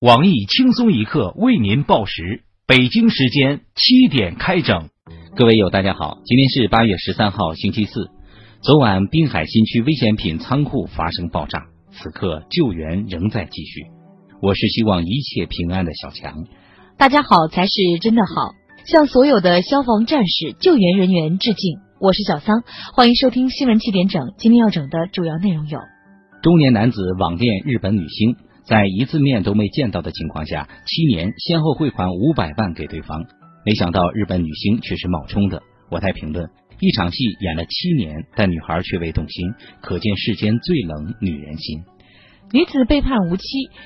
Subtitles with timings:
[0.00, 4.90] 网易轻松一刻为您报时，北京时间七点开整。
[5.34, 8.08] 各位友，大家好，今天是八月十三号，星期四。
[8.60, 13.86] 昨晚滨海新区危险品仓库发生爆炸，此刻救援仍在继续。
[14.40, 16.46] 我是希望一切平安的小强。
[16.96, 18.54] 大家好才是真的好，
[18.86, 21.80] 向所有的消防战士、救援人员致敬。
[22.00, 22.62] 我是小桑，
[22.94, 24.32] 欢迎收听新闻七点整。
[24.38, 25.80] 今天要整的主要内容有：
[26.40, 28.36] 中年男子网恋日本女星，
[28.68, 33.24] 在一次面都没见到的情况下，七年先后汇款五百万给对方，
[33.64, 35.62] 没想到日本女星却是冒充的。
[35.90, 41.80] 我在评论：一场戏演了七年，但女孩却未动心，可见世间最冷女人心。
[42.52, 43.44] 女子被判无期，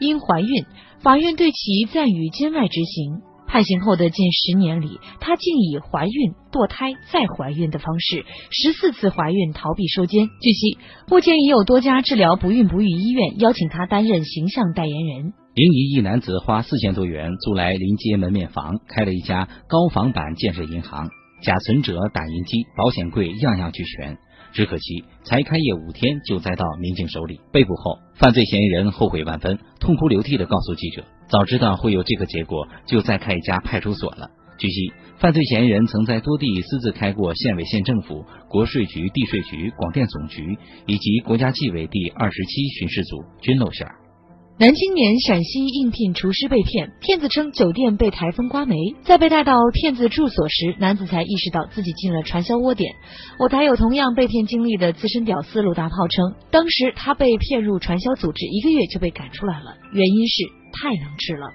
[0.00, 0.64] 因怀孕，
[1.00, 3.22] 法院对其暂予监外执行。
[3.54, 10.26] 判刑后的近十年里，她竟以怀孕、堕胎再怀孕的方式，十四次怀孕逃避收监。
[10.40, 10.76] 据悉，
[11.08, 15.34] 目前已有多家治疗不孕不育医院邀请她担任形象代言人。
[15.54, 21.08] 临沂一男子花四千多元租来临街门面房，开了一家高仿版建设银行，
[21.44, 24.18] 假存折、打印机、保险柜样样俱全。
[24.54, 27.40] 只可惜，才开业五天就栽到民警手里。
[27.52, 44.03] 被捕后，犯罪嫌疑人后悔万分，痛哭流涕地告诉记者：“早知道会有这个结果，就再开一家派出所了。”据悉，犯罪嫌疑人曾在多地私自开过县委县政府、国税局、地税局、广电总局以及国家纪委第二十七巡视组，均露馅儿。
[44.56, 52.94] 男青年陕西应聘厨师被骗，骗子称酒店被台风刮没，在被带到骗子住所时，男子才意识到自己进了传销窝点。
[53.40, 61.48] 我台有同样被骗经历的资深屌丝鲁大炮称，当时他被骗入传销组织，一个月就被赶出来了，原因是太能吃了。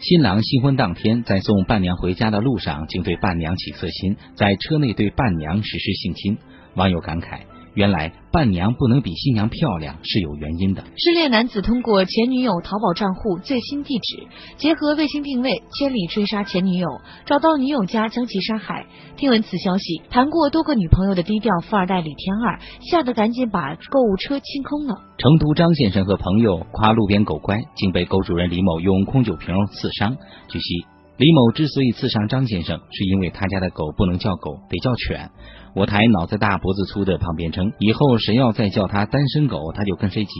[0.00, 6.38] 新郎新婚当天，在送伴娘回家的路上，竟对伴娘起色心，在车内对伴娘实施性侵。
[6.74, 7.40] 网友感慨。
[7.74, 10.82] 原来伴娘不能比新娘漂亮是有原因的。
[10.96, 16.88] 失恋男子通过前女友淘宝账户最新地址，结合卫星定位，千里追杀前女友，
[17.26, 18.86] 找到女友家将其杀害。
[19.16, 24.96] 听闻此消息，谈过多个女朋友的低调富二代李天二吓得赶紧把购物车清空了。
[25.18, 30.16] 成都张先生和朋友夸路边狗乖，竟被狗主人李某用空酒瓶刺伤。
[30.48, 30.86] 据悉，
[31.20, 35.28] 李某之所以刺伤张先生，是因为他家的狗不能叫狗，得叫犬。
[35.74, 40.32] 我抬脑子大脖子粗的旁边称，以后谁要再叫他单身狗，他就跟谁急。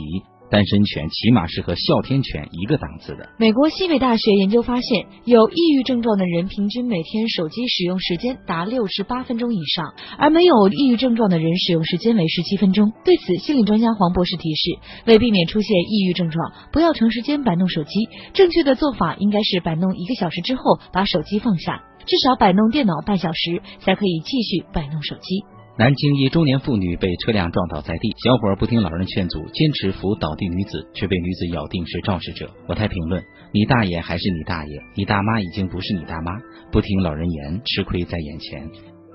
[0.51, 3.29] 单身犬起码是和哮天犬一个档次的。
[3.39, 12.91] 美国西北大学研究发现，有抑郁症状的人平均每天手机使用时间达六十八分钟以上，而没有抑郁症状的人使用时间为十七分钟。
[13.05, 21.85] 对此，心理专家黄博士提示，为避免出现抑郁症状，不要长时间摆弄手机，正确的做法应该是摆弄一个小时之后把手机放下。
[22.03, 25.45] 至少摆弄电脑半小时，才可以继续摆弄手机。
[25.77, 32.51] 南京一中年妇女被车辆撞倒在地，小伙不听老人劝阻，坚持扶倒地女子，却被女子咬定是肇事者。
[32.67, 33.23] 我台评论：
[33.53, 34.79] 你大爷还是你大爷？
[34.95, 36.33] 你大妈已经不是你大妈，
[36.71, 38.69] 不听老人言，吃亏在眼前。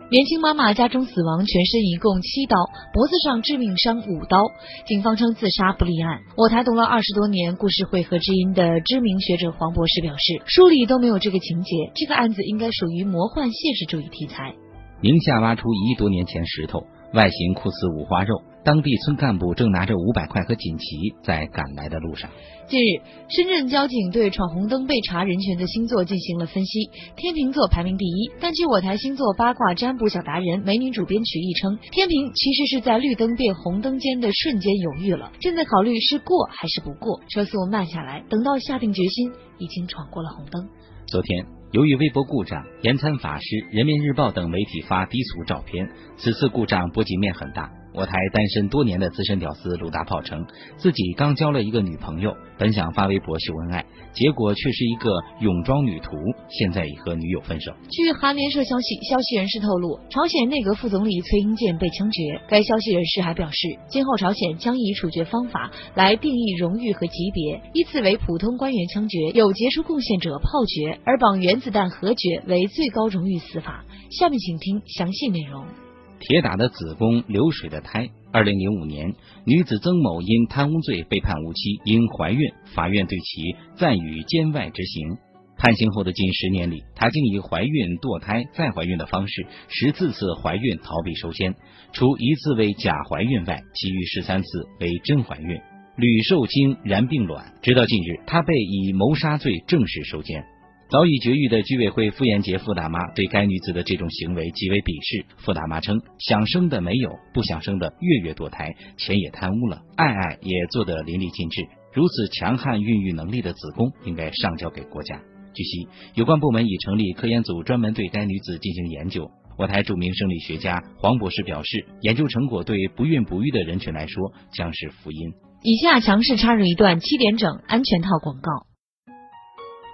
[0.09, 2.57] 年轻妈妈家中死亡，全身一共七刀，
[2.95, 4.39] 脖子上致命伤五刀。
[4.87, 6.23] 警方称自杀不立案。
[6.37, 14.55] 我台读了二十多年故事会和知音的知名学者黄博士表示，书里都没有这个情节，这个案子应该属于魔幻现实主义题材。
[15.01, 16.87] 宁夏挖出一亿多年前石头。
[17.15, 22.29] 外形酷似五花肉，当地村干部正拿着五百块和锦旗在赶来的路上。
[22.67, 28.31] 近日，深圳交警对闯红灯被查人群的星座进行了分析，天秤座排名第一。
[28.41, 40.69] 但据我台星座八卦占卜小达人美女主编曲艺称，天平其实是在绿灯变红灯间的瞬间犹豫了，正在考虑是过还是不过，车速慢下来，等到下定决心，已经闯过了红灯。
[41.07, 41.56] 昨天。
[41.73, 47.71] 由于微博故障，延参法师、人民日报等媒体发低俗照片，此次故障波及面很大。
[47.97, 50.45] 我台单身多年的资深屌丝鲁大炮称，
[50.77, 56.11] 自己刚交了一个女朋友，本想发微博秀恩爱，结果却是一个泳装女徒，
[56.51, 57.73] 现在已和女友分手。
[57.89, 62.39] 据韩联社消息，消息人士透露，朝鲜内阁副总理崔英健被枪决。
[62.47, 63.57] 该消息人士还表示，
[63.89, 73.87] 今后朝鲜将以处决方法来定义荣誉和级别，依次为普通官员枪决、有杰出贡献者炮决，而绑原子弹核决为最高荣誉死法。
[74.11, 75.86] 下面请听详细内容。
[76.19, 78.09] 铁打的子宫，流水的胎。
[78.33, 79.15] 二零零五年，
[79.47, 85.17] 女子曾某因贪污罪被判无期，因怀孕，法院对其暂予监外执行。
[85.59, 91.55] 判刑后的近十年里，她竟以怀孕、堕胎、再怀孕的方式，十四次怀孕逃避收监，
[91.93, 94.49] 除一次为假怀孕外，其余十三次
[94.81, 95.59] 为真怀孕，
[95.97, 97.55] 屡受精然并卵。
[97.63, 100.45] 直到近日，她被以谋杀罪正式收监。
[100.89, 105.27] 早已绝育的居委会傅延杰傅大妈对该女子的这种行为极为鄙视。
[105.39, 111.67] 傅大妈称，想生的没有，不想生的月月堕胎，钱也贪污了，爱爱也做得淋漓尽致。
[111.93, 115.21] 如此强悍孕育能力的子宫应该上交给国家。
[115.55, 119.29] 据悉，有关部门已成立科研组，专门对该女子进行研究。
[119.59, 125.33] 我台著名生理学家黄博士表示，研究成果对不孕不育的人群来说将是福音。
[125.63, 128.66] 以下强势插入一段七点整安全套广告。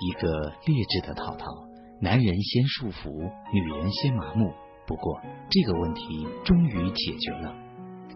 [0.04, 1.46] 一个劣质的套套，
[2.00, 4.50] 男人先束缚，女人先麻木。
[4.84, 7.54] 不过这个问题终于解决了。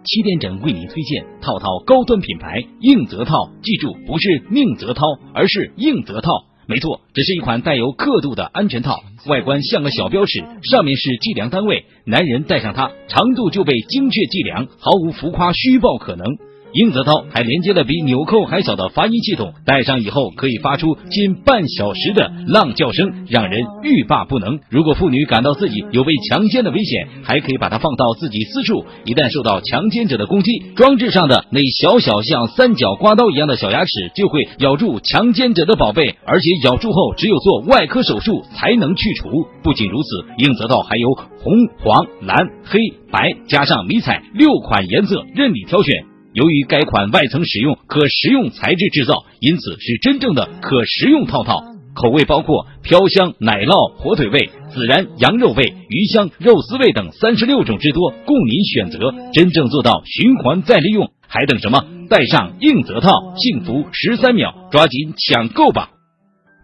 [0.03, 5.03] 七点整为您推荐套套高端品牌应泽套，记住不是宁泽涛，
[5.33, 6.31] 而是应泽套。
[6.67, 16.27] 没错，这是一款带有刻度的安全套，外观像个小标尺，上面是计量单位，男人戴上它，长度就被精确计量，毫无浮夸虚报可能。
[16.77, 24.61] 英泽涛还连接了比纽扣还小的发音系统，戴上以后可以发出近半小时的浪叫声，让人欲罢不能。
[24.69, 39.31] 如果妇女感到自己有被强奸的危险，还可以把它放到自己私处，一旦受到强奸者的攻击，装置上的那小小像三角刮刀一样的小牙齿就会咬住强奸者的宝贝，而且咬住后只有做外科手术才能去除。
[39.63, 42.81] 不仅如此，英泽涛还有红、黄、蓝、黑、
[43.11, 46.16] 白，加上迷彩六款颜色任你挑选。
[46.37, 51.63] 由于该款外层使用可食用材质制造，因此是真正的可食用套套。
[51.95, 59.15] 口味包括飘香、奶酪、火腿味、孜然、羊肉味、鱼香、肉丝味等三十六种之多，供您选择。
[59.33, 61.87] 真正做到循环再利用，还等什么？
[62.11, 65.93] 带上硬泽套，幸福十三秒，抓紧抢购吧！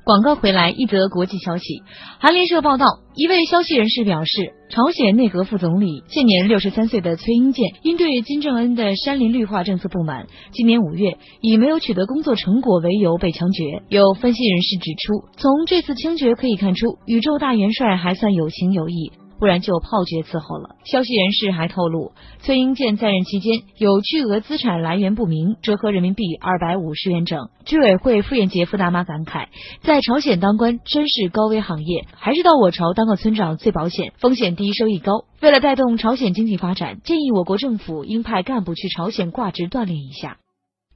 [0.04, 1.84] 广告回来，一则国际消息。
[2.18, 13.84] 韩联社报道，一位消息人士表示，朝鲜内阁副总理、现年六十三岁的崔英健，因对金正恩的山林绿化政策不满，今年五月以没有取得工作成果为由被枪决。
[13.88, 19.12] 有分析人士指出，从这次枪决可以看出，宇宙大元帅还算有情有义。
[19.42, 20.76] 不然就炮决伺候了。
[20.84, 27.48] 消息人士还透露，崔英健在任期间有巨额资产来源不明，折合人民币二百五十元整。
[27.64, 29.48] 居委会傅艳杰傅大妈感慨，
[29.80, 35.24] 在朝鲜当官真是高危行业，还是到我朝当个村长最保险，风险低，收益高。
[35.40, 40.36] 为了带动朝鲜经济发展，建议我国政府应派干部去朝鲜挂职锻炼一下。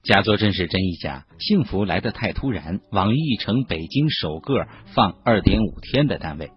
[0.05, 2.79] 假作真是真亦假，幸福来得太突然。
[2.93, 6.53] 网易成北京首个放二点五天的单位。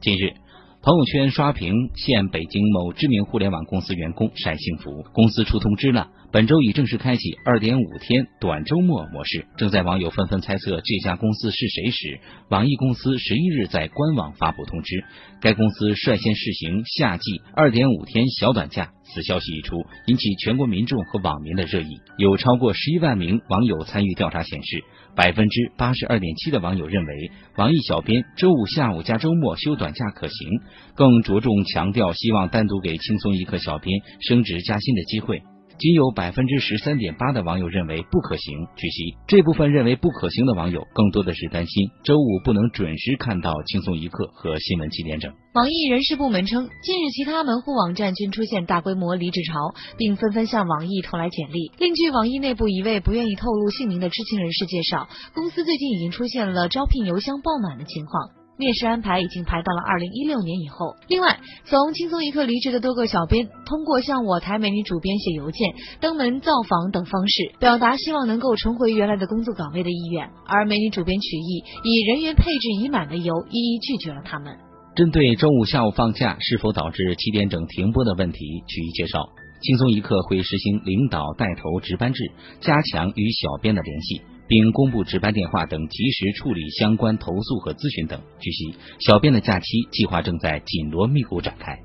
[0.00, 0.43] 近日。
[0.84, 5.02] 朋友圈刷屏，现北京某知名互联网公司员工晒幸福。
[5.14, 9.46] 公司出通知了，本周已正式开启二点五天短周末模式。
[9.56, 15.04] 正在网友纷纷猜测这家公司是谁时，网易公司十一日在官网发布通知，
[15.40, 18.90] 该公司率先试行夏季二点五天小短假。
[19.04, 19.76] 此消息一出，
[20.08, 22.00] 引起全国民众和网民的热议。
[22.18, 24.82] 有超过十一万名网友参与调查，显示
[25.14, 30.48] 百分之八十二点七的网友认为网易小编周五下午加周末休短假可行，
[30.96, 35.40] 更着重强调希望单独给轻松一刻小编升职加薪的机会。
[35.78, 38.66] 仅有百分之十三点八的网友认为不可行。
[38.76, 45.32] 据悉，这部分认为不可行的网友，更多的是担心周五不能准时看到轻松一刻和新闻七点整。
[45.54, 51.70] 网易人事部门称，近日其他门户网站均出现大规模离职潮，并纷纷向网易投来简历。
[51.78, 58.43] 另据网易内部一位不愿意透露姓名的知情人士介绍，公司最近已经出现了招聘邮箱爆满的情况。
[58.56, 60.94] 面试安排已经排到了二零一六年以后。
[61.08, 70.30] 另外，从轻松一刻离职的多个小编，通过向我台美女主编写邮件、登门造访等方式，表达希望能够重回原来的工作岗位的意愿。
[70.46, 74.56] 而美女主编曲艺以人员配置已满为由，一一拒绝了他们。
[74.94, 79.30] 针对周五下午放假是否导致七点整停播的问题，曲艺介绍，
[79.60, 82.30] 轻松一刻会实行领导带头值班制，
[82.60, 84.22] 加强与小编的联系。
[84.46, 88.20] 并公布值班电话等，及时处理相关投诉和咨询等。
[88.40, 91.78] 据悉，小编的假期计划正在紧锣密鼓展开。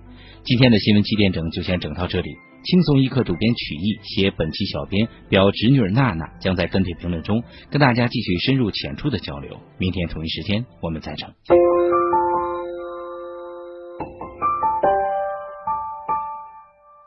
[0.43, 2.29] 今天的新闻七点整就先整到这里。
[2.61, 9.57] 轻松一刻主编曲艺携本期小编表侄女娜娜将在跟帖评论中跟大家继续深入浅出的交流。
[9.77, 11.29] 明天同一时间我们再整。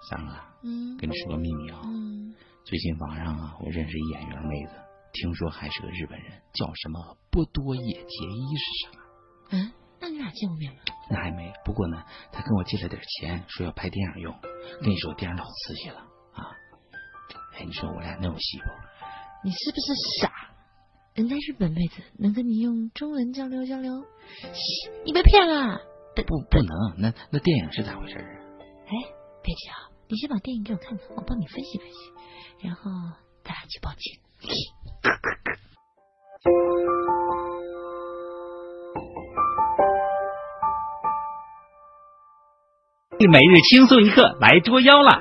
[0.09, 0.33] 三哥，
[0.65, 4.73] 嗯，跟你说个秘密啊，嗯，最近网上啊，我认识一演员妹子。
[5.13, 9.03] 听说还是个日本人，叫什么波多野结衣是什么？
[9.51, 10.81] 嗯，那你俩见过面吗？
[11.11, 11.53] 那还没。
[11.65, 12.03] 不过呢，
[12.33, 14.35] 他跟我借了点钱，说要拍电影用。
[14.81, 15.99] 跟你说，电影老刺激了
[16.33, 16.49] 啊！
[17.55, 18.65] 哎，你说我俩能有戏不？
[19.45, 20.33] 你是不是傻？
[21.15, 23.93] 人家日本妹子能跟你用中文交流交流？
[25.05, 25.79] 你被骗了！
[26.17, 28.25] 不不能，那那电影是咋回事啊？
[28.87, 28.93] 哎，
[29.43, 32.91] 别急啊，你先把电影给我看看，我帮你分析分析，然后
[33.45, 34.23] 咱俩去报警。
[43.33, 45.21] 每日轻松一刻来捉妖了。